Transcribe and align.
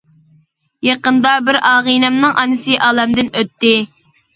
يېقىندا 0.87 1.35
بىر 1.51 1.61
ئاغىنەمنىڭ 1.67 2.37
ئانىسى 2.43 2.83
ئالەمدىن 2.89 3.35
ئۆتتى. 3.41 3.81